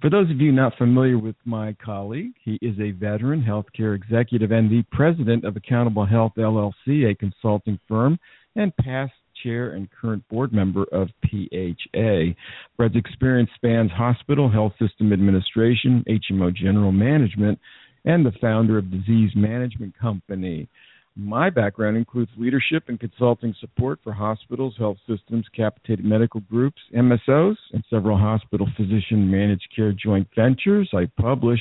[0.00, 4.50] For those of you not familiar with my colleague, he is a veteran healthcare executive
[4.50, 8.18] and the president of Accountable Health LLC, a consulting firm,
[8.56, 12.34] and past chair and current board member of PHA.
[12.76, 17.58] Fred's experience spans hospital, health system administration, HMO general management,
[18.04, 20.68] and the founder of Disease Management Company.
[21.16, 27.56] My background includes leadership and consulting support for hospitals, health systems, capitated medical groups, MSOs,
[27.72, 30.90] and several hospital physician managed care joint ventures.
[30.92, 31.60] I publish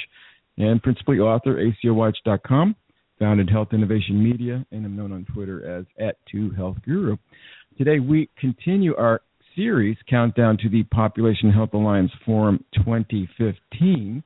[0.57, 2.75] and principally author ACOWatch.com,
[3.19, 7.19] founded Health Innovation Media, and I'm known on Twitter as at 2HealthGuru.
[7.77, 9.21] Today we continue our
[9.55, 14.23] series, Countdown to the Population Health Alliance Forum 2015,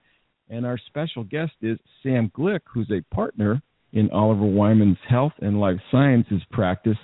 [0.49, 3.61] and our special guest is Sam Glick, who's a partner
[3.97, 6.97] in Oliver Wyman's Health and Life Sciences practice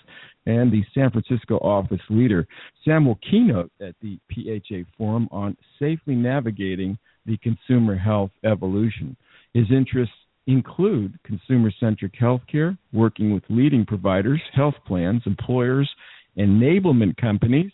[0.45, 2.47] and the San Francisco office leader.
[2.85, 9.17] Sam will keynote at the PHA Forum on safely navigating the consumer health evolution.
[9.53, 10.13] His interests
[10.45, 15.89] include consumer centric healthcare, working with leading providers, health plans, employers,
[16.37, 17.71] enablement companies,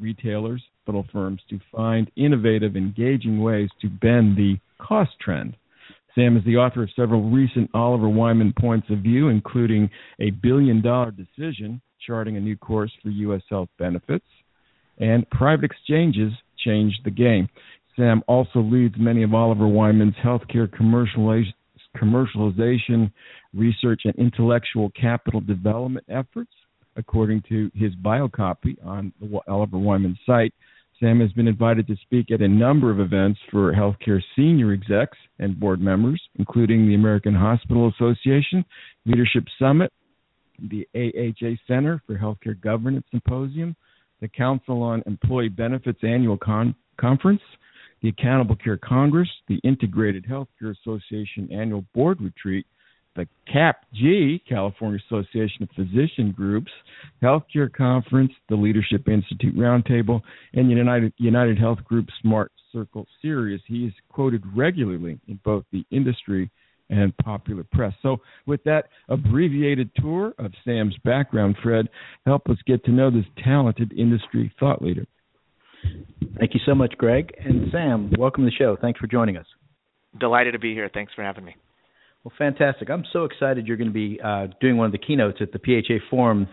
[0.00, 5.56] retailers, hospital firms to find innovative, engaging ways to bend the cost trend.
[6.14, 10.80] Sam is the author of several recent Oliver Wyman points of view, including a billion
[10.80, 13.42] dollar decision charting a new course for U.S.
[13.50, 14.26] health benefits,
[14.98, 16.32] and private exchanges
[16.64, 17.48] changed the game.
[17.96, 20.68] Sam also leads many of Oliver Wyman's healthcare
[21.96, 23.10] commercialization,
[23.52, 26.50] research and intellectual capital development efforts.
[26.96, 30.54] According to his bio copy on the Oliver Wyman site,
[31.00, 35.18] Sam has been invited to speak at a number of events for healthcare senior execs
[35.38, 38.64] and board members, including the American Hospital Association
[39.04, 39.92] Leadership Summit,
[40.70, 43.74] the AHA Center for Healthcare Governance Symposium,
[44.20, 47.42] the Council on Employee Benefits Annual Con- Conference,
[48.00, 52.66] the Accountable Care Congress, the Integrated Healthcare Association Annual Board Retreat,
[53.16, 56.70] the CAPG, California Association of Physician Groups,
[57.22, 60.20] Healthcare Conference, the Leadership Institute Roundtable,
[60.52, 63.60] and United, United Health Group Smart Circle Series.
[63.66, 66.50] He is quoted regularly in both the industry
[66.90, 67.94] and popular press.
[68.02, 71.88] So, with that abbreviated tour of Sam's background, Fred,
[72.26, 75.06] help us get to know this talented industry thought leader.
[76.38, 77.32] Thank you so much, Greg.
[77.38, 78.76] And Sam, welcome to the show.
[78.80, 79.46] Thanks for joining us.
[80.18, 80.90] Delighted to be here.
[80.92, 81.56] Thanks for having me.
[82.24, 82.88] Well, fantastic.
[82.88, 85.58] I'm so excited you're going to be uh, doing one of the keynotes at the
[85.58, 86.48] PHA Forum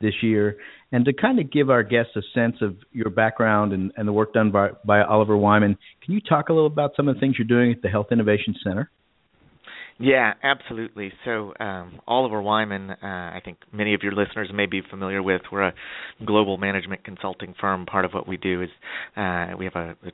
[0.00, 0.56] this year.
[0.92, 4.12] And to kind of give our guests a sense of your background and, and the
[4.12, 7.20] work done by, by Oliver Wyman, can you talk a little about some of the
[7.20, 8.90] things you're doing at the Health Innovation Center?
[9.98, 11.12] Yeah, absolutely.
[11.26, 15.42] So, um, Oliver Wyman, uh, I think many of your listeners may be familiar with.
[15.52, 15.74] We're a
[16.24, 17.84] global management consulting firm.
[17.84, 18.70] Part of what we do is
[19.14, 20.12] uh, we have a, a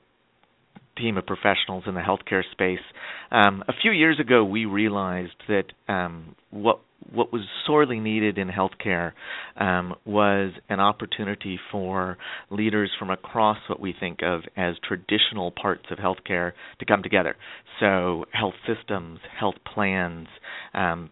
[0.97, 2.85] team of professionals in the healthcare space.
[3.31, 6.81] Um, a few years ago, we realized that um, what
[7.13, 9.13] what was sorely needed in healthcare
[9.57, 12.17] um, was an opportunity for
[12.51, 17.37] leaders from across what we think of as traditional parts of healthcare to come together.
[17.81, 20.27] So, health systems, health plans,
[20.75, 21.11] um,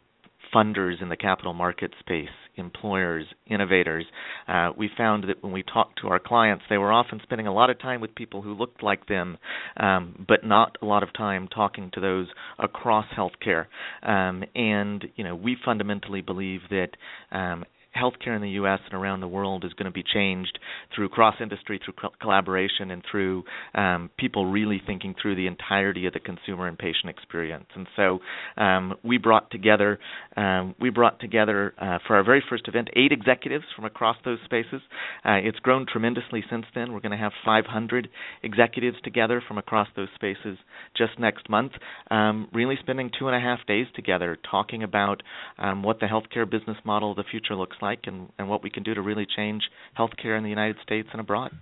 [0.55, 4.05] funders in the capital market space, employers, innovators,
[4.49, 7.53] uh, we found that when we talked to our clients, they were often spending a
[7.53, 9.37] lot of time with people who looked like them,
[9.79, 12.29] um, but not a lot of time talking to those
[12.59, 13.67] across healthcare.
[14.03, 16.91] Um, and you know, we fundamentally believe that
[17.33, 17.65] um,
[17.97, 18.81] healthcare in the U.S.
[18.87, 20.59] and around the world is going to be changed
[20.95, 23.45] through cross industry, through co- collaboration, and through
[23.75, 27.67] um, people really thinking through the entirety of the consumer and patient experience.
[27.75, 28.19] And so
[28.57, 29.99] um, we brought together
[30.37, 34.39] um, we brought together uh, for our very first event eight executives from across those
[34.45, 34.81] spaces.
[35.25, 36.93] Uh, it's grown tremendously since then.
[36.93, 38.09] We're going to have 500
[38.43, 40.59] executives together from across those spaces
[40.97, 41.73] just next month,
[42.11, 45.23] um, really spending two and a half days together talking about
[45.59, 48.71] um, what the healthcare business model of the future looks like and, and what we
[48.71, 49.63] can do to really change
[49.99, 51.53] healthcare in the United States and abroad.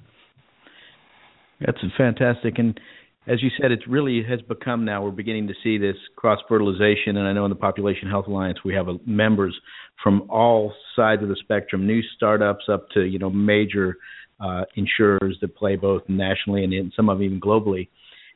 [1.61, 2.55] That's fantastic.
[2.59, 2.81] And
[3.27, 7.17] as you said, it really has become now, we're beginning to see this cross fertilization.
[7.17, 9.55] And I know in the Population Health Alliance, we have members
[10.03, 13.97] from all sides of the spectrum, new startups up to, you know, major
[14.41, 17.89] uh, insurers that play both nationally and in, some of them even globally.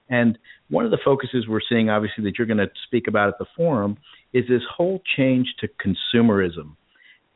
[0.09, 0.39] And
[0.71, 3.47] one of the focuses we're seeing, obviously, that you're going to speak about at the
[3.57, 3.97] forum
[4.33, 6.77] is this whole change to consumerism.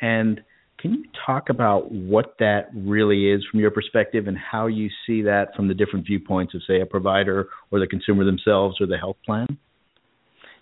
[0.00, 0.40] And
[0.78, 5.22] can you talk about what that really is from your perspective and how you see
[5.22, 8.96] that from the different viewpoints of, say, a provider or the consumer themselves or the
[8.96, 9.58] health plan?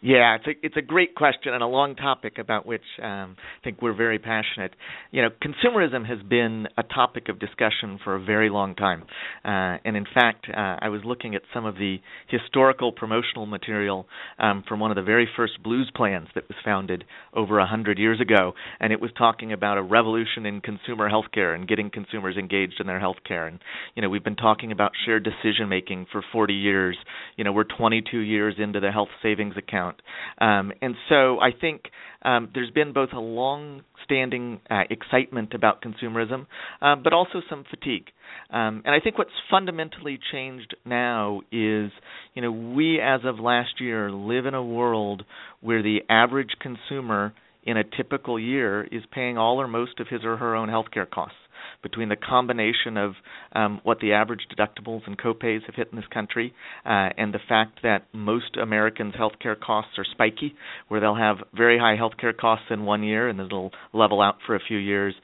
[0.00, 3.64] Yeah, it's a it's a great question and a long topic about which um, I
[3.64, 4.74] think we're very passionate.
[5.10, 9.02] You know, consumerism has been a topic of discussion for a very long time,
[9.44, 11.98] uh, and in fact, uh, I was looking at some of the
[12.28, 14.06] historical promotional material
[14.38, 17.02] um, from one of the very first blues plans that was founded
[17.34, 21.56] over a hundred years ago, and it was talking about a revolution in consumer healthcare
[21.56, 23.48] and getting consumers engaged in their healthcare.
[23.48, 23.58] And
[23.96, 26.96] you know, we've been talking about shared decision making for 40 years.
[27.36, 30.02] You know, we're 22 years into the health savings account account.
[30.40, 31.82] Um, and so I think
[32.23, 36.46] um, there's been both a long-standing uh, excitement about consumerism,
[36.82, 38.06] uh, but also some fatigue.
[38.50, 41.90] Um, and I think what's fundamentally changed now is,
[42.35, 45.25] you know, we as of last year live in a world
[45.61, 47.32] where the average consumer
[47.64, 51.08] in a typical year is paying all or most of his or her own healthcare
[51.08, 51.37] costs
[51.82, 53.12] between the combination of
[53.52, 56.54] um, what the average deductibles and copays have hit in this country
[56.84, 60.54] uh, and the fact that most Americans' healthcare costs are spiky,
[60.88, 64.36] where they'll have very high healthcare costs in one year and then it'll level out
[64.46, 65.14] for a few years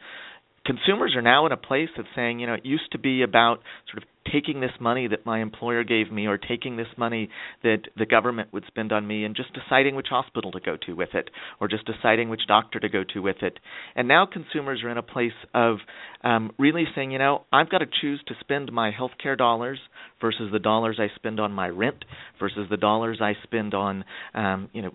[0.64, 3.60] consumers are now in a place of saying, you know, it used to be about
[3.90, 7.28] sort of taking this money that my employer gave me or taking this money
[7.62, 10.94] that the government would spend on me and just deciding which hospital to go to
[10.94, 11.30] with it
[11.60, 13.58] or just deciding which doctor to go to with it.
[13.94, 15.76] And now consumers are in a place of
[16.22, 19.78] um, really saying, you know, I've got to choose to spend my healthcare dollars
[20.20, 22.04] versus the dollars I spend on my rent
[22.40, 24.94] versus the dollars I spend on, um, you know,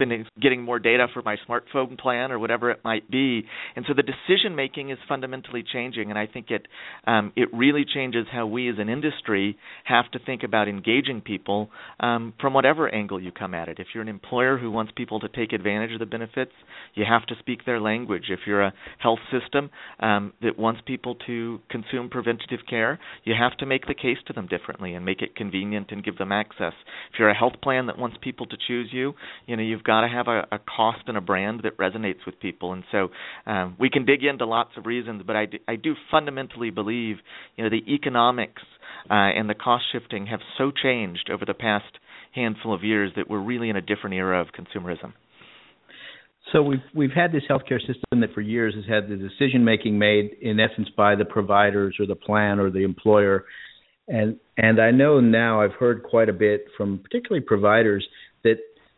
[0.00, 3.44] spending getting more data for my smartphone plan or whatever it might be.
[3.76, 6.66] And so the decision making is fundamentally changing and i think it
[7.06, 11.70] um, it really changes how we as an industry have to think about engaging people
[12.00, 13.78] um, from whatever angle you come at it.
[13.78, 16.52] If you're an employer who wants people to take advantage of the benefits
[16.94, 18.24] you have to speak their language.
[18.30, 19.70] If you're a health system
[20.00, 24.32] um, that wants people to consume preventative care you have to make the case to
[24.32, 26.74] them differently and make it convenient and give them access.
[27.12, 29.14] If you're a health plan that wants people to choose you
[29.46, 32.38] you know you've got to have a, a cost and a brand that resonates with
[32.38, 32.72] people.
[32.72, 33.08] And so
[33.44, 37.16] um, we can dig into lots of reasons, but I do, I do fundamentally believe
[37.56, 38.62] you know the economics
[39.10, 41.92] uh, and the cost shifting have so changed over the past
[42.32, 45.12] handful of years that we're really in a different era of consumerism.
[46.52, 49.98] So we've we've had this healthcare system that for years has had the decision making
[49.98, 53.44] made in essence by the providers or the plan or the employer,
[54.06, 58.06] and and I know now I've heard quite a bit from particularly providers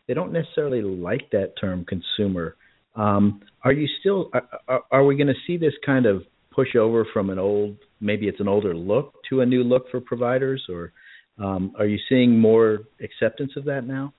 [0.06, 2.56] they don't necessarily like that term consumer.
[2.94, 4.30] Um, are you still
[4.68, 8.28] are, are we going to see this kind of push over from an old maybe
[8.28, 10.92] it's an older look to a new look for providers or
[11.38, 14.12] um, are you seeing more acceptance of that now?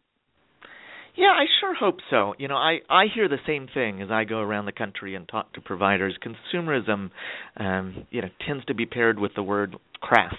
[1.16, 2.34] Yeah, I sure hope so.
[2.40, 5.28] You know, I I hear the same thing as I go around the country and
[5.28, 6.18] talk to providers.
[6.26, 7.12] Consumerism,
[7.58, 10.34] um, you know, tends to be paired with the word crass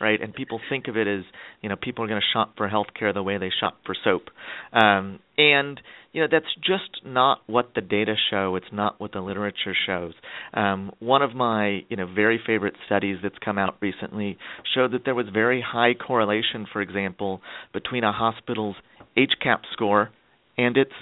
[0.00, 0.20] right?
[0.20, 1.24] And people think of it as
[1.62, 4.24] you know people are going to shop for healthcare the way they shop for soap,
[4.72, 5.80] um, and
[6.12, 8.56] you know that's just not what the data show.
[8.56, 10.12] It's not what the literature shows.
[10.54, 14.38] Um, one of my you know very favorite studies that's come out recently
[14.74, 17.40] showed that there was very high correlation, for example,
[17.72, 18.76] between a hospital's
[19.16, 20.10] HCAHPS score
[20.56, 20.92] and its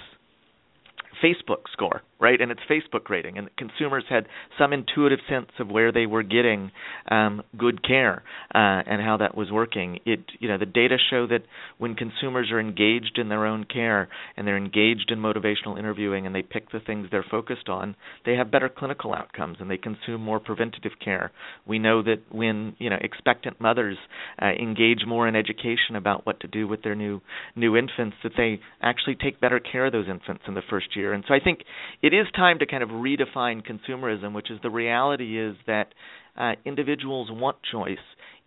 [1.23, 2.39] Facebook score right?
[2.39, 6.71] And it's Facebook rating, and consumers had some intuitive sense of where they were getting
[7.09, 9.99] um, good care uh, and how that was working.
[10.05, 11.43] It, you know, the data show that
[11.77, 16.33] when consumers are engaged in their own care and they're engaged in motivational interviewing and
[16.33, 17.95] they pick the things they're focused on,
[18.25, 21.31] they have better clinical outcomes and they consume more preventative care.
[21.65, 23.97] We know that when you know expectant mothers
[24.41, 27.21] uh, engage more in education about what to do with their new
[27.55, 31.13] new infants, that they actually take better care of those infants in the first year.
[31.13, 31.59] And so I think
[32.07, 35.93] it is time to kind of redefine consumerism, which is the reality is that
[36.37, 37.97] uh, individuals want choice.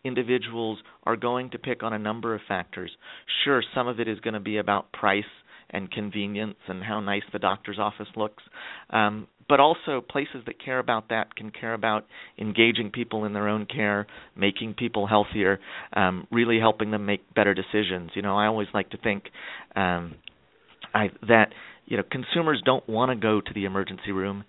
[0.03, 2.91] Individuals are going to pick on a number of factors.
[3.45, 5.25] Sure, some of it is going to be about price
[5.69, 8.43] and convenience and how nice the doctor's office looks.
[8.89, 12.07] Um, but also, places that care about that can care about
[12.39, 15.61] engaging people in their own care, making people healthier,
[15.93, 18.13] um, really helping them make better decisions.
[18.15, 19.25] You know, I always like to think
[19.77, 20.15] um,
[20.95, 21.53] I, that
[21.91, 24.45] you know consumers don't want to go to the emergency room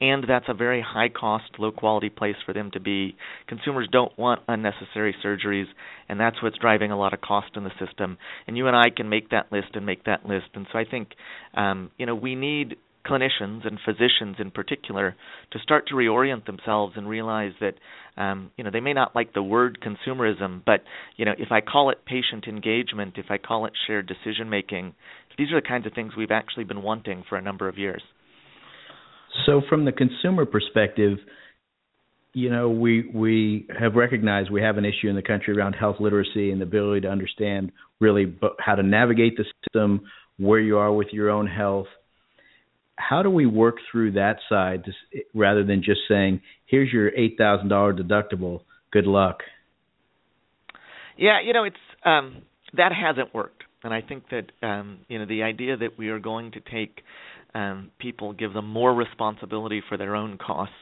[0.00, 3.16] and that's a very high cost low quality place for them to be.
[3.48, 5.66] Consumers don't want unnecessary surgeries
[6.08, 8.18] and that's what's driving a lot of cost in the system.
[8.46, 10.46] And you and I can make that list and make that list.
[10.54, 11.08] And so I think
[11.54, 12.76] um, you know we need
[13.06, 15.14] clinicians and physicians in particular
[15.52, 17.74] to start to reorient themselves and realize that
[18.20, 20.82] um, you know they may not like the word consumerism, but
[21.16, 24.94] you know if I call it patient engagement, if I call it shared decision making,
[25.38, 28.02] these are the kinds of things we've actually been wanting for a number of years.
[29.44, 31.18] So, from the consumer perspective,
[32.32, 35.96] you know, we we have recognized we have an issue in the country around health
[36.00, 40.02] literacy and the ability to understand really how to navigate the system,
[40.38, 41.86] where you are with your own health.
[42.96, 44.92] How do we work through that side to,
[45.34, 48.62] rather than just saying, "Here's your eight thousand dollar deductible.
[48.90, 49.40] Good luck."
[51.18, 52.42] Yeah, you know, it's um,
[52.74, 56.18] that hasn't worked and I think that um, you know the idea that we are
[56.18, 57.02] going to take
[57.54, 60.74] um, people, give them more responsibility for their own costs,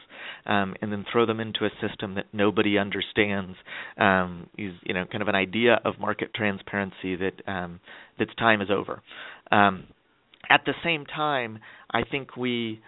[0.46, 3.56] um, and then throw them into a system that nobody understands
[3.98, 7.78] um, is you know kind of an idea of market transparency that um,
[8.18, 9.02] that's time is over.
[9.52, 9.84] Um,
[10.48, 11.58] at the same time,
[11.90, 12.80] I think we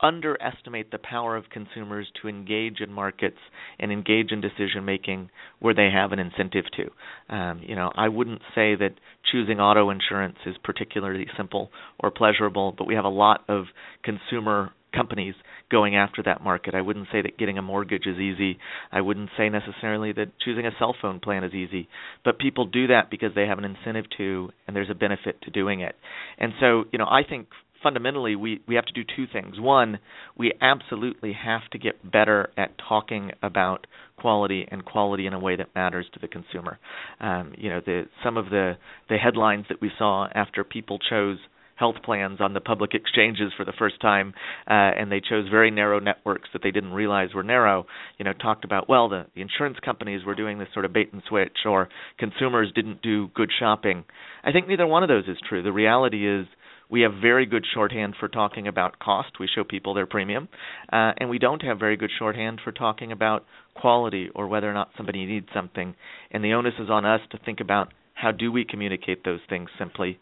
[0.00, 3.38] underestimate the power of consumers to engage in markets
[3.78, 7.34] and engage in decision making where they have an incentive to.
[7.34, 8.94] Um, you know, I wouldn't say that
[9.30, 13.64] choosing auto insurance is particularly simple or pleasurable, but we have a lot of
[14.02, 15.34] consumer companies
[15.70, 16.74] going after that market.
[16.74, 18.58] I wouldn't say that getting a mortgage is easy.
[18.90, 21.88] I wouldn't say necessarily that choosing a cell phone plan is easy.
[22.24, 25.50] But people do that because they have an incentive to and there's a benefit to
[25.50, 25.94] doing it.
[26.38, 27.48] And so, you know, I think
[27.82, 29.58] fundamentally we we have to do two things.
[29.58, 29.98] One,
[30.36, 35.56] we absolutely have to get better at talking about quality and quality in a way
[35.56, 36.78] that matters to the consumer.
[37.20, 38.76] Um, you know, the some of the
[39.08, 41.38] the headlines that we saw after people chose
[41.78, 44.34] health plans on the public exchanges for the first time,
[44.66, 47.86] uh, and they chose very narrow networks that they didn't realize were narrow.
[48.18, 51.12] You know, talked about well, the, the insurance companies were doing this sort of bait
[51.12, 54.04] and switch, or consumers didn't do good shopping.
[54.42, 55.62] I think neither one of those is true.
[55.62, 56.46] The reality is
[56.90, 59.38] we have very good shorthand for talking about cost.
[59.38, 60.48] We show people their premium.
[60.92, 64.74] Uh, and we don't have very good shorthand for talking about quality or whether or
[64.74, 65.94] not somebody needs something.
[66.30, 69.68] And the onus is on us to think about how do we communicate those things
[69.78, 70.18] simply.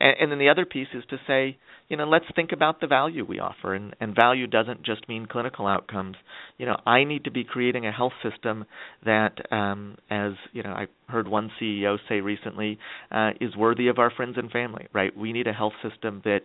[0.00, 1.56] And, and then the other piece is to say,
[1.88, 3.74] you know, let's think about the value we offer.
[3.74, 6.16] And, and value doesn't just mean clinical outcomes.
[6.58, 8.64] You know, I need to be creating a health system
[9.04, 12.78] that, um, as you know, I heard one CEO say recently,
[13.12, 14.88] uh, is worthy of our friends and family.
[14.92, 15.16] Right?
[15.16, 16.40] We need a health system that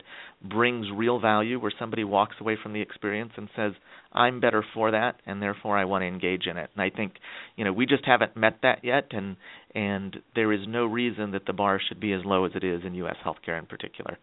[0.47, 3.73] brings real value, where somebody walks away from the experience and says,
[4.13, 7.13] "I'm better for that, and therefore I want to engage in it." And I think,
[7.55, 9.37] you know, we just haven't met that yet, and
[9.73, 12.81] and there is no reason that the bar should be as low as it is
[12.85, 13.15] in U.S.
[13.25, 14.17] healthcare in particular.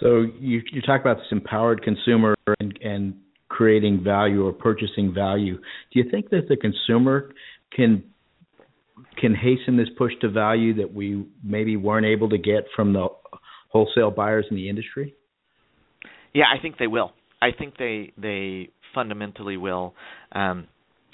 [0.00, 3.14] So you you talk about this empowered consumer and, and
[3.48, 5.56] creating value or purchasing value.
[5.56, 7.32] Do you think that the consumer
[7.74, 8.04] can
[9.16, 13.08] can hasten this push to value that we maybe weren't able to get from the
[13.70, 15.14] wholesale buyers in the industry?
[16.34, 17.12] Yeah, I think they will.
[17.42, 19.94] I think they they fundamentally will.
[20.32, 20.68] Um,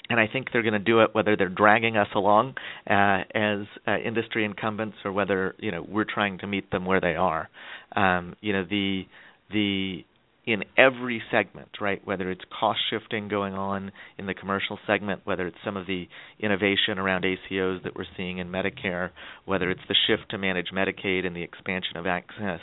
[0.09, 2.55] and I think they're going to do it whether they're dragging us along
[2.89, 7.01] uh, as uh, industry incumbents or whether you know we're trying to meet them where
[7.01, 7.49] they are.
[7.95, 9.03] Um, you know the
[9.51, 10.05] the
[10.45, 12.05] in every segment, right?
[12.05, 16.07] Whether it's cost shifting going on in the commercial segment, whether it's some of the
[16.39, 19.09] innovation around ACOs that we're seeing in Medicare,
[19.45, 22.59] whether it's the shift to manage Medicaid and the expansion of access.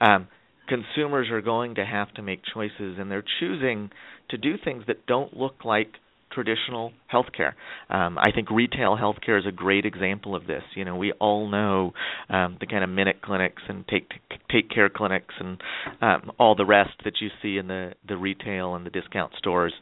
[0.00, 0.28] Um,
[0.68, 3.90] consumers are going to have to make choices, and they're choosing
[4.28, 5.94] to do things that don't look like
[6.34, 7.52] traditional healthcare.
[7.88, 10.62] Um, I think retail healthcare is a great example of this.
[10.74, 11.92] You know, we all know
[12.28, 14.10] um, the kind of minute clinics and take
[14.50, 15.60] take care clinics and
[16.00, 19.72] um, all the rest that you see in the the retail and the discount stores.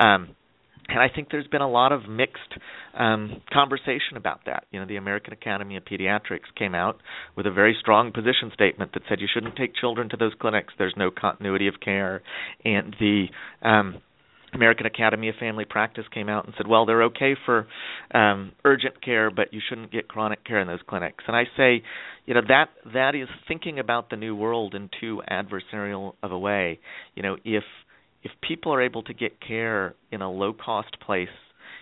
[0.00, 0.34] Um,
[0.88, 2.54] and I think there's been a lot of mixed
[2.96, 4.64] um, conversation about that.
[4.70, 7.00] You know, the American Academy of Pediatrics came out
[7.36, 10.72] with a very strong position statement that said you shouldn't take children to those clinics.
[10.78, 12.22] There's no continuity of care,
[12.64, 13.26] and the
[13.62, 14.00] um,
[14.56, 17.66] American Academy of Family Practice came out and said, well, they're okay for
[18.12, 21.22] um, urgent care, but you shouldn't get chronic care in those clinics.
[21.26, 21.82] And I say,
[22.24, 26.38] you know, that that is thinking about the new world in too adversarial of a
[26.38, 26.80] way.
[27.14, 27.64] You know, if
[28.22, 31.28] if people are able to get care in a low cost place,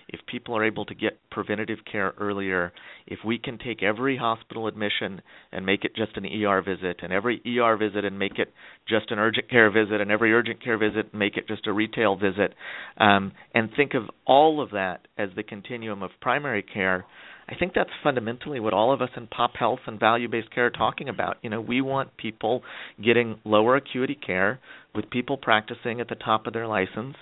[0.08, 2.72] if people are able to get preventative care earlier,
[3.06, 7.12] if we can take every hospital admission and make it just an ER visit, and
[7.12, 8.52] every ER visit and make it
[8.88, 11.72] just an urgent care visit, and every urgent care visit and make it just a
[11.72, 12.54] retail visit,
[12.98, 17.04] um, and think of all of that as the continuum of primary care,
[17.48, 20.66] I think that's fundamentally what all of us in pop health and value based care
[20.66, 21.36] are talking about.
[21.42, 22.62] You know, we want people
[23.02, 24.60] getting lower acuity care
[24.94, 27.16] with people practicing at the top of their license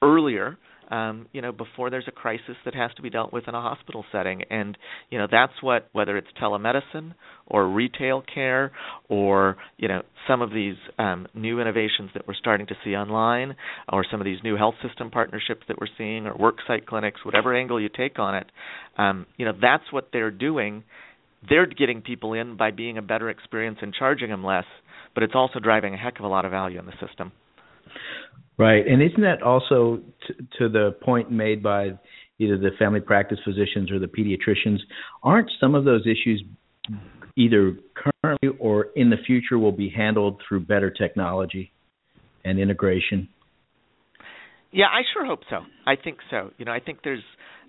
[0.00, 0.56] earlier
[0.90, 3.60] um, you know, before there's a crisis that has to be dealt with in a
[3.60, 4.42] hospital setting.
[4.50, 4.76] And,
[5.10, 7.14] you know, that's what, whether it's telemedicine
[7.46, 8.72] or retail care
[9.08, 13.56] or, you know, some of these um, new innovations that we're starting to see online
[13.92, 17.54] or some of these new health system partnerships that we're seeing or worksite clinics, whatever
[17.54, 18.46] angle you take on it,
[18.96, 20.84] um, you know, that's what they're doing.
[21.48, 24.64] They're getting people in by being a better experience and charging them less,
[25.14, 27.32] but it's also driving a heck of a lot of value in the system.
[28.56, 31.90] Right, and isn't that also t- to the point made by
[32.38, 34.78] either the family practice physicians or the pediatricians?
[35.22, 36.42] Aren't some of those issues
[37.36, 41.72] either currently or in the future will be handled through better technology
[42.44, 43.28] and integration?
[44.72, 45.60] Yeah, I sure hope so.
[45.86, 46.50] I think so.
[46.58, 47.22] You know, I think there's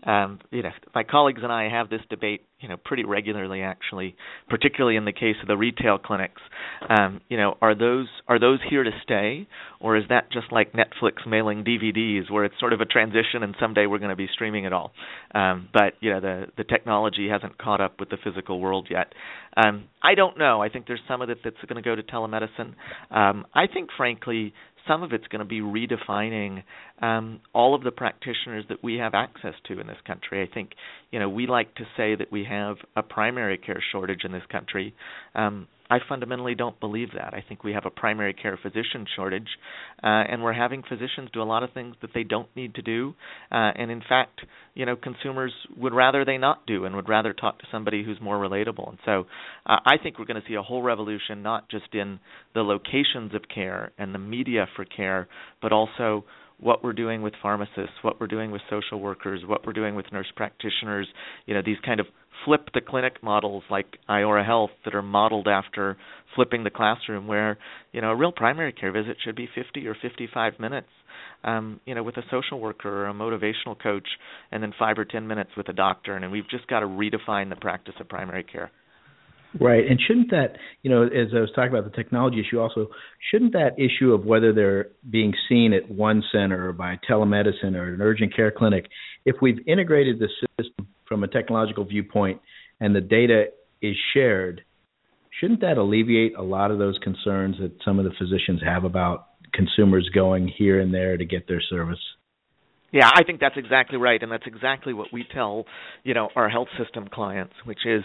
[0.03, 4.15] um, you know, my colleagues and I have this debate, you know, pretty regularly actually,
[4.49, 6.41] particularly in the case of the retail clinics.
[6.89, 9.47] Um, you know, are those are those here to stay,
[9.79, 13.55] or is that just like Netflix mailing DVDs, where it's sort of a transition and
[13.59, 14.91] someday we're going to be streaming it all?
[15.33, 19.13] Um, but you know, the the technology hasn't caught up with the physical world yet.
[19.57, 20.61] Um, I don't know.
[20.61, 22.75] I think there's some of it that's going to go to telemedicine.
[23.11, 24.53] Um, I think, frankly,
[24.89, 26.63] some of it's going to be redefining
[27.01, 30.41] um, all of the practitioners that we have access to in this country.
[30.41, 30.71] I think,
[31.11, 34.43] you know, we like to say that we have a primary care shortage in this
[34.51, 34.95] country.
[35.35, 37.33] Um, I fundamentally don't believe that.
[37.33, 39.47] I think we have a primary care physician shortage,
[40.03, 42.81] uh, and we're having physicians do a lot of things that they don't need to
[42.81, 43.15] do,
[43.51, 44.41] uh, and in fact,
[44.75, 48.19] you know, consumers would rather they not do and would rather talk to somebody who's
[48.21, 48.89] more relatable.
[48.89, 49.25] And so,
[49.65, 52.19] uh, I think we're going to see a whole revolution, not just in
[52.53, 55.27] the locations of care and the media for care,
[55.61, 56.23] but also
[56.59, 60.05] what we're doing with pharmacists, what we're doing with social workers, what we're doing with
[60.11, 61.07] nurse practitioners,
[61.45, 62.07] you know, these kind of
[62.45, 65.97] flip the clinic models like Iora Health that are modeled after
[66.35, 67.57] flipping the classroom where,
[67.91, 70.87] you know, a real primary care visit should be 50 or 55 minutes.
[71.43, 74.07] Um, you know, with a social worker or a motivational coach,
[74.51, 77.49] and then five or ten minutes with a doctor, and we've just got to redefine
[77.49, 78.71] the practice of primary care.
[79.59, 82.87] Right, and shouldn't that, you know, as I was talking about the technology issue, also
[83.31, 87.93] shouldn't that issue of whether they're being seen at one center or by telemedicine or
[87.93, 88.85] an urgent care clinic,
[89.25, 92.39] if we've integrated the system from a technological viewpoint
[92.79, 93.45] and the data
[93.81, 94.61] is shared,
[95.39, 99.29] shouldn't that alleviate a lot of those concerns that some of the physicians have about
[99.51, 101.99] consumers going here and there to get their service?
[102.91, 105.65] Yeah, I think that's exactly right, and that's exactly what we tell,
[106.03, 108.03] you know, our health system clients, which is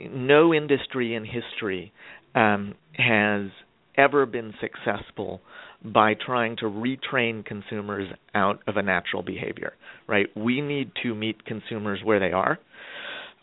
[0.00, 1.92] no industry in history
[2.34, 3.50] um, has
[3.96, 5.40] ever been successful
[5.84, 9.72] by trying to retrain consumers out of a natural behavior,
[10.06, 10.26] right?
[10.36, 12.58] We need to meet consumers where they are.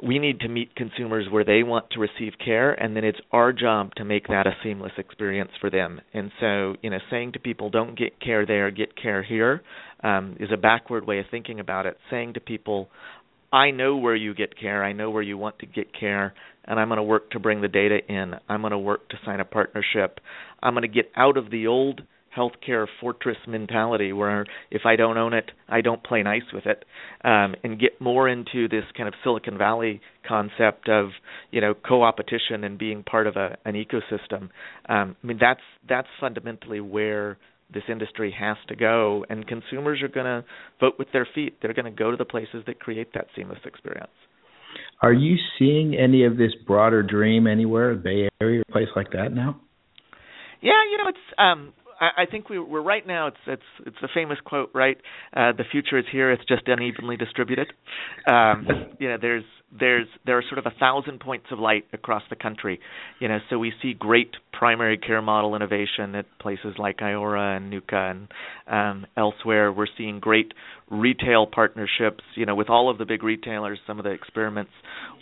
[0.01, 3.53] We need to meet consumers where they want to receive care, and then it's our
[3.53, 6.01] job to make that a seamless experience for them.
[6.13, 9.61] And so, you know, saying to people, don't get care there, get care here,
[10.03, 11.97] um, is a backward way of thinking about it.
[12.09, 12.89] Saying to people,
[13.53, 16.33] I know where you get care, I know where you want to get care,
[16.65, 18.33] and I'm going to work to bring the data in.
[18.49, 20.19] I'm going to work to sign a partnership.
[20.61, 22.01] I'm going to get out of the old
[22.35, 26.83] healthcare fortress mentality where if I don't own it, I don't play nice with it,
[27.23, 31.09] um, and get more into this kind of Silicon Valley concept of
[31.51, 34.49] you know co-opetition and being part of a, an ecosystem.
[34.89, 37.37] Um, I mean that's that's fundamentally where
[37.71, 40.43] this industry has to go, and consumers are going to
[40.79, 41.57] vote with their feet.
[41.61, 44.11] They're going to go to the places that create that seamless experience.
[45.01, 49.11] Are you seeing any of this broader dream anywhere, Bay Area, or a place like
[49.11, 49.59] that now?
[50.61, 53.27] Yeah, you know, it's um I, think we, we're right now.
[53.27, 54.97] It's it's it's a famous quote, right?
[55.35, 56.31] Uh, the future is here.
[56.31, 57.71] It's just unevenly distributed.
[58.27, 58.67] Um,
[58.99, 59.43] you know, there's
[59.77, 62.79] there's there are sort of a thousand points of light across the country.
[63.19, 67.69] You know, so we see great primary care model innovation at places like Iora and
[67.69, 68.27] Nuka and
[68.67, 69.71] um, elsewhere.
[69.71, 70.53] We're seeing great
[70.93, 72.23] retail partnerships.
[72.35, 74.71] You know, with all of the big retailers, some of the experiments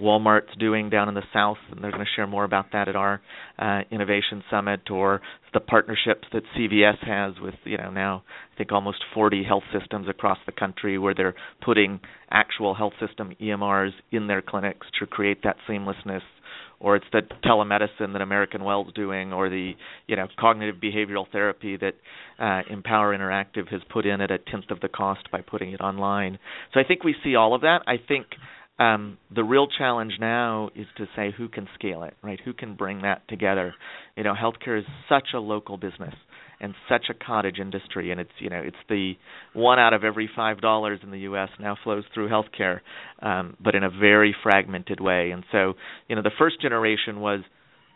[0.02, 2.96] Walmart's doing down in the south, and they're going to share more about that at
[2.96, 3.22] our
[3.58, 5.22] uh, innovation summit, or
[5.54, 10.08] the partnerships that CVS has with you know now I think almost 40 health systems
[10.08, 15.44] across the country where they're putting actual health system EMRs in their clinics to create
[15.44, 16.22] that seamlessness
[16.82, 19.74] or it's the telemedicine that American Well's doing, or the
[20.08, 21.94] you know cognitive behavioral therapy that
[22.40, 25.82] uh, Empower Interactive has put in at a tenth of the cost by putting it
[25.82, 26.40] online.
[26.74, 27.80] So I think we see all of that.
[27.88, 28.26] I think
[28.80, 32.40] um, the real challenge now is to say who can scale it, right?
[32.44, 33.76] Who can bring that together?
[34.18, 36.16] You know, healthcare is such a local business
[36.62, 39.14] and such a cottage industry, and it's you know it's the
[39.54, 41.50] one out of every five dollars in the U.S.
[41.60, 42.80] now flows through healthcare,
[43.22, 45.32] um, but in a very fragmented way.
[45.32, 45.74] And so
[46.08, 47.42] you know the first generation was,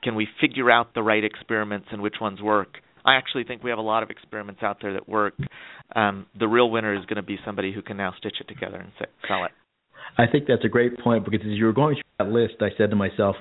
[0.04, 2.78] can we figure out the right experiments and which ones work?
[3.06, 5.36] I actually think we have a lot of experiments out there that work.
[5.96, 8.78] Um, the real winner is going to be somebody who can now stitch it together
[8.78, 8.92] and
[9.28, 9.52] sell it.
[10.18, 12.70] I think that's a great point because as you were going through that list, I
[12.78, 13.36] said to myself,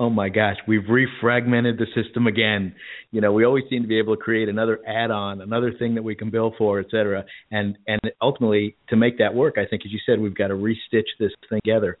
[0.00, 2.74] "Oh my gosh, we've refragmented the system again."
[3.12, 6.02] You know, we always seem to be able to create another add-on, another thing that
[6.02, 7.24] we can bill for, et cetera.
[7.50, 10.54] And and ultimately, to make that work, I think, as you said, we've got to
[10.54, 11.98] restitch this thing together.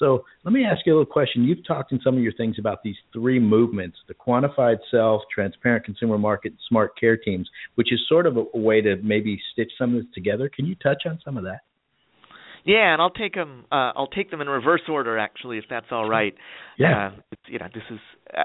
[0.00, 1.44] So let me ask you a little question.
[1.44, 5.84] You've talked in some of your things about these three movements: the quantified self, transparent
[5.84, 9.72] consumer market, smart care teams, which is sort of a, a way to maybe stitch
[9.78, 10.48] some of this together.
[10.48, 11.60] Can you touch on some of that?
[12.64, 13.66] Yeah, and I'll take them.
[13.70, 16.34] Uh, I'll take them in reverse order, actually, if that's all right.
[16.78, 17.12] Yeah.
[17.12, 17.98] Uh, you know, this is.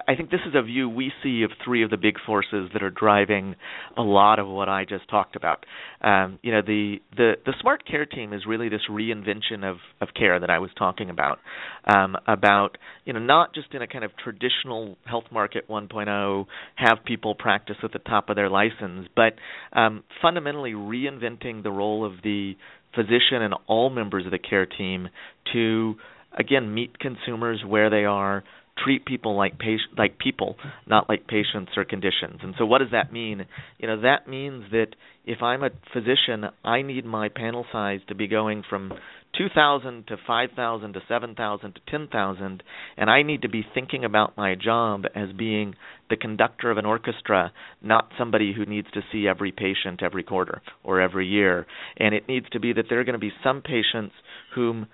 [0.07, 2.83] I think this is a view we see of three of the big forces that
[2.83, 3.55] are driving
[3.97, 5.65] a lot of what I just talked about.
[6.01, 10.09] Um, you know, the the the smart care team is really this reinvention of of
[10.15, 11.39] care that I was talking about.
[11.85, 16.97] Um, about you know, not just in a kind of traditional health market 1.0, have
[17.05, 19.33] people practice at the top of their license, but
[19.73, 22.53] um, fundamentally reinventing the role of the
[22.99, 25.07] physician and all members of the care team
[25.53, 25.95] to
[26.37, 28.43] again meet consumers where they are
[28.83, 30.55] treat people like patient like people
[30.87, 32.39] not like patients or conditions.
[32.41, 33.45] And so what does that mean?
[33.77, 34.95] You know that means that
[35.29, 38.91] if i'm a physician i need my panel size to be going from
[39.37, 42.63] 2000 to 5000 to 7000 to 10000
[42.97, 45.75] and i need to be thinking about my job as being
[46.09, 50.61] the conductor of an orchestra not somebody who needs to see every patient every quarter
[50.83, 51.65] or every year
[51.97, 54.13] and it needs to be that there are going to be some patients
[54.55, 54.87] whom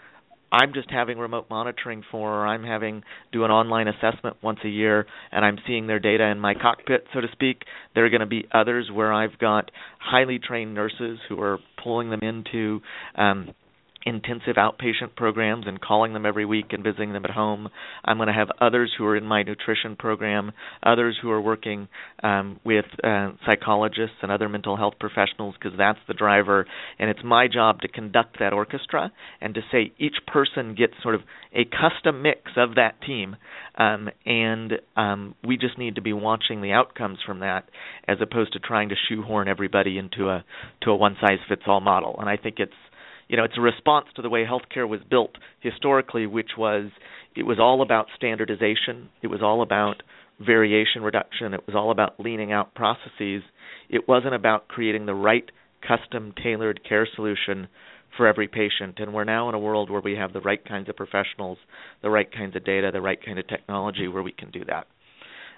[0.51, 4.69] I'm just having remote monitoring for, or I'm having do an online assessment once a
[4.69, 7.63] year, and I'm seeing their data in my cockpit, so to speak.
[7.93, 9.69] There are going to be others where I've got
[9.99, 12.79] highly trained nurses who are pulling them into
[13.15, 13.49] um,
[14.05, 17.69] intensive outpatient programs and calling them every week and visiting them at home.
[18.03, 20.51] I'm going to have others who are in my nutrition program,
[20.83, 21.87] others who are working
[22.21, 26.67] um, with uh, psychologists and other mental health professionals because that's the driver.
[26.99, 31.15] And it's my job to conduct that orchestra and to say each person gets sort
[31.15, 31.21] of
[31.53, 33.35] a custom mix of that team.
[33.77, 37.67] Um, and um, we just need to be watching the outcomes from that
[38.07, 40.45] as opposed to trying to shoehorn everybody into a
[40.83, 42.15] to a one size fits all model.
[42.19, 42.71] And I think it's
[43.27, 46.91] you know, it's a response to the way healthcare was built historically, which was
[47.35, 50.03] it was all about standardization, it was all about
[50.39, 53.41] variation reduction, it was all about leaning out processes.
[53.89, 55.49] It wasn't about creating the right
[55.87, 57.67] custom tailored care solution
[58.17, 58.95] for every patient.
[58.97, 61.57] And we're now in a world where we have the right kinds of professionals,
[62.01, 64.87] the right kinds of data, the right kind of technology where we can do that.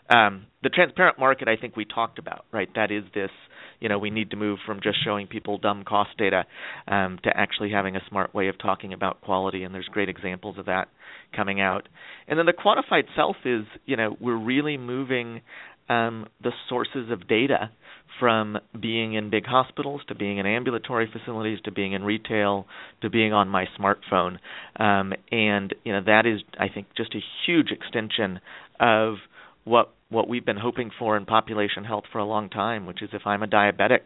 [0.10, 2.70] Um, the transparent market, I think we talked about, right?
[2.76, 3.30] That is this
[3.80, 6.46] you know we need to move from just showing people dumb cost data
[6.88, 10.58] um, to actually having a smart way of talking about quality and there's great examples
[10.58, 10.88] of that
[11.36, 11.88] coming out.
[12.28, 15.42] And then the quantified self is you know we're really moving
[15.90, 17.72] um, the sources of data
[18.20, 22.66] from being in big hospitals to being in ambulatory facilities to being in retail
[23.02, 24.38] to being on my smartphone.
[24.80, 28.40] Um, and you know that is i think just a huge extension
[28.80, 29.16] of
[29.64, 33.10] what what we've been hoping for in population health for a long time, which is
[33.12, 34.02] if I'm a diabetic,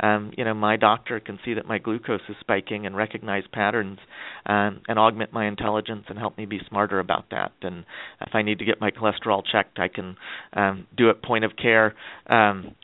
[0.00, 3.98] um, you know, my doctor can see that my glucose is spiking and recognize patterns
[4.46, 7.52] um, and augment my intelligence and help me be smarter about that.
[7.60, 7.84] And
[8.20, 10.16] if I need to get my cholesterol checked, I can
[10.54, 11.94] um, do it point of care.
[12.26, 12.74] Um,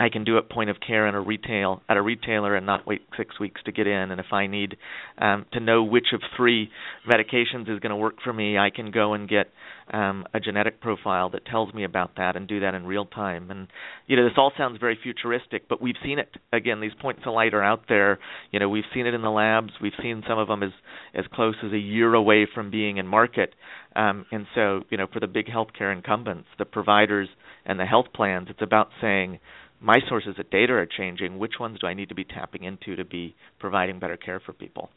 [0.00, 2.86] I can do it point of care in a retail at a retailer and not
[2.86, 4.10] wait six weeks to get in.
[4.10, 4.76] And if I need
[5.18, 6.70] um, to know which of three
[7.06, 9.48] medications is going to work for me, I can go and get
[9.92, 13.50] um, a genetic profile that tells me about that and do that in real time.
[13.50, 13.68] And
[14.06, 16.28] you know, this all sounds very futuristic, but we've seen it.
[16.52, 18.18] Again, these points of light are out there.
[18.50, 19.72] You know, we've seen it in the labs.
[19.80, 20.72] We've seen some of them as
[21.14, 23.54] as close as a year away from being in market.
[23.94, 27.28] Um, and so, you know, for the big healthcare incumbents, the providers
[27.66, 29.38] and the health plans, it's about saying
[29.80, 31.38] my sources of data are changing.
[31.38, 34.52] Which ones do I need to be tapping into to be providing better care for
[34.52, 34.90] people?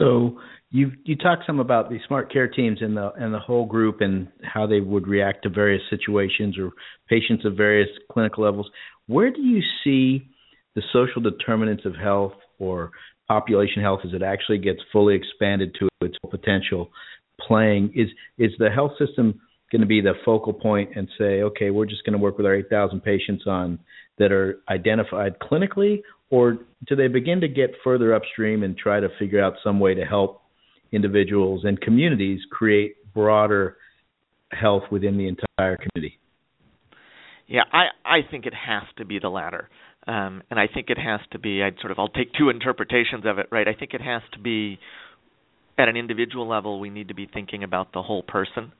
[0.00, 0.38] So
[0.70, 4.00] you you talked some about the smart care teams and the and the whole group
[4.00, 6.70] and how they would react to various situations or
[7.08, 8.68] patients of various clinical levels.
[9.06, 10.28] Where do you see
[10.74, 12.92] the social determinants of health or
[13.28, 16.90] population health as it actually gets fully expanded to its potential
[17.46, 17.92] playing?
[17.94, 18.08] Is
[18.38, 22.04] is the health system going to be the focal point and say, okay, we're just
[22.04, 23.78] going to work with our 8,000 patients on
[24.20, 29.08] that are identified clinically, or do they begin to get further upstream and try to
[29.18, 30.42] figure out some way to help
[30.92, 33.76] individuals and communities create broader
[34.52, 36.18] health within the entire community?
[37.48, 39.68] Yeah, I I think it has to be the latter.
[40.06, 41.62] Um, and I think it has to be.
[41.62, 41.98] I'd sort of.
[41.98, 43.46] I'll take two interpretations of it.
[43.50, 43.66] Right.
[43.66, 44.78] I think it has to be
[45.80, 48.72] at an individual level, we need to be thinking about the whole person.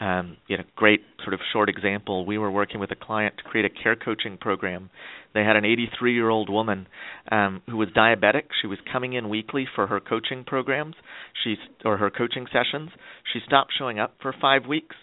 [0.00, 2.24] Um, you know, great sort of short example.
[2.24, 4.90] We were working with a client to create a care coaching program.
[5.34, 6.86] They had an 83-year-old woman
[7.30, 8.44] um, who was diabetic.
[8.60, 10.94] She was coming in weekly for her coaching programs,
[11.42, 12.90] she or her coaching sessions.
[13.32, 14.96] She stopped showing up for five weeks.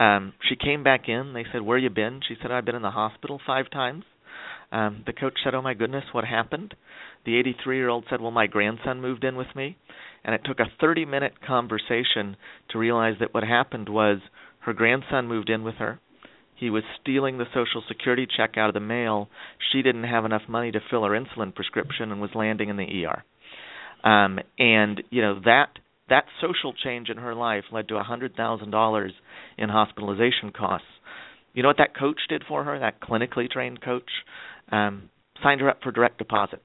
[0.00, 1.32] Um, she came back in.
[1.34, 4.04] They said, "Where you been?" She said, "I've been in the hospital five times."
[4.70, 6.74] Um, the coach said, "Oh my goodness, what happened?"
[7.24, 9.76] The 83-year-old said, "Well, my grandson moved in with me."
[10.28, 12.36] And it took a 30 minute conversation
[12.68, 14.18] to realize that what happened was
[14.60, 15.98] her grandson moved in with her.
[16.54, 19.30] He was stealing the social security check out of the mail.
[19.72, 23.06] She didn't have enough money to fill her insulin prescription and was landing in the
[23.06, 23.24] ER.
[24.06, 25.70] Um and you know that
[26.10, 29.10] that social change in her life led to a $100,000
[29.56, 30.86] in hospitalization costs.
[31.54, 32.78] You know what that coach did for her?
[32.78, 34.10] That clinically trained coach
[34.70, 35.08] um
[35.42, 36.60] signed her up for direct deposit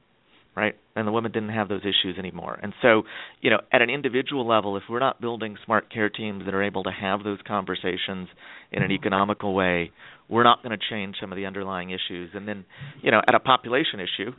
[0.55, 0.75] right?
[0.95, 2.59] And the women didn't have those issues anymore.
[2.61, 3.03] And so,
[3.41, 6.63] you know, at an individual level, if we're not building smart care teams that are
[6.63, 8.27] able to have those conversations
[8.71, 9.91] in an economical way,
[10.29, 12.31] we're not going to change some of the underlying issues.
[12.33, 12.65] And then,
[13.01, 14.31] you know, at a population issue,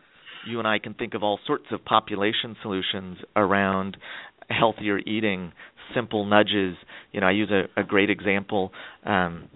[0.46, 3.96] you and I can think of all sorts of population solutions around
[4.50, 5.52] healthier eating,
[5.94, 6.76] simple nudges.
[7.12, 8.72] You know, I use a, a great example.
[9.04, 9.48] Um,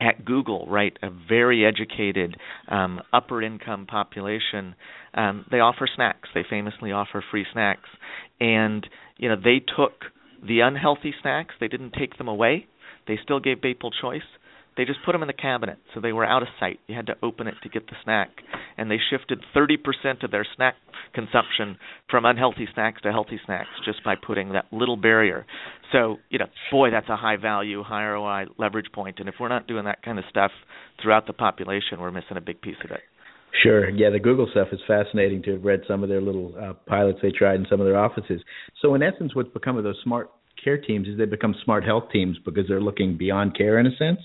[0.00, 2.36] at Google, right, a very educated
[2.68, 4.74] um, upper income population,
[5.14, 6.28] um, they offer snacks.
[6.34, 7.88] They famously offer free snacks,
[8.40, 9.92] and you know they took
[10.46, 11.54] the unhealthy snacks.
[11.60, 12.66] They didn't take them away.
[13.06, 14.22] They still gave people choice,
[14.76, 16.80] they just put them in the cabinet, so they were out of sight.
[16.86, 18.30] You had to open it to get the snack,
[18.76, 20.74] and they shifted 30% of their snack
[21.14, 21.78] consumption
[22.10, 25.46] from unhealthy snacks to healthy snacks just by putting that little barrier.
[25.92, 29.20] So, you know, boy, that's a high value, high ROI leverage point.
[29.20, 30.50] And if we're not doing that kind of stuff
[31.00, 33.00] throughout the population, we're missing a big piece of it.
[33.62, 33.88] Sure.
[33.88, 37.20] Yeah, the Google stuff is fascinating to have read some of their little uh, pilots
[37.22, 38.42] they tried in some of their offices.
[38.82, 40.30] So, in essence, what's become of those smart
[40.62, 43.96] care teams is they become smart health teams because they're looking beyond care in a
[43.96, 44.18] sense.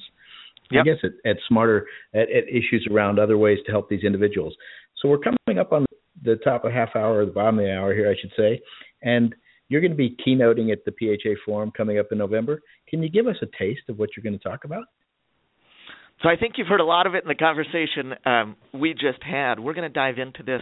[0.72, 0.82] Yep.
[0.82, 4.56] I guess at, at smarter at, at issues around other ways to help these individuals.
[5.02, 5.86] So we're coming up on
[6.22, 8.62] the top of half hour, or the bottom of the hour here, I should say,
[9.02, 9.34] and
[9.70, 12.62] you're going to be keynoting at the PHA Forum coming up in November.
[12.88, 14.86] Can you give us a taste of what you're going to talk about?
[16.22, 19.24] So I think you've heard a lot of it in the conversation um, we just
[19.24, 19.60] had.
[19.60, 20.62] We're going to dive into this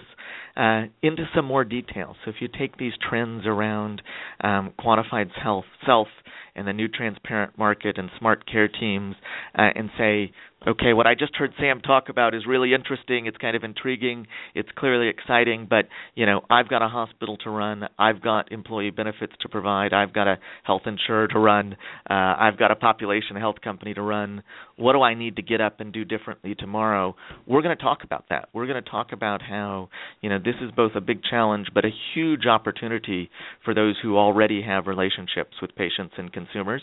[0.55, 2.15] uh, into some more detail.
[2.23, 4.01] So if you take these trends around
[4.41, 6.07] um, quantified health, self
[6.55, 9.15] and the new transparent market and smart care teams
[9.57, 10.31] uh, and say
[10.67, 13.25] okay, what I just heard Sam talk about is really interesting.
[13.25, 14.27] It's kind of intriguing.
[14.53, 17.83] It's clearly exciting, but you know, I've got a hospital to run.
[17.97, 19.93] I've got employee benefits to provide.
[19.93, 21.77] I've got a health insurer to run.
[22.09, 24.43] Uh, I've got a population health company to run.
[24.75, 27.15] What do I need to get up and do differently tomorrow?
[27.45, 28.49] We're going to talk about that.
[28.53, 29.89] We're going to talk about how
[30.21, 33.29] you know this is both a big challenge but a huge opportunity
[33.63, 36.81] for those who already have relationships with patients and consumers.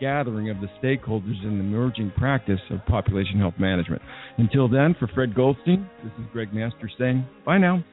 [0.00, 4.02] gathering of the stakeholders in the emerging practice of population health management.
[4.38, 7.84] Until then, for Fred Goldstein, this is Gregg Masters saying bye now.